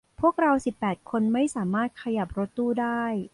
[0.19, 3.03] พวกเราสิบแปดคนไม่สามารถขยับรถตู้ได้